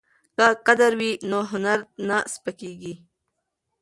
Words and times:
که 0.39 0.47
قدر 0.65 0.91
وي 0.99 1.11
نو 1.29 1.39
هنر 1.51 1.79
نه 2.07 2.17
سپکیږي. 2.33 2.93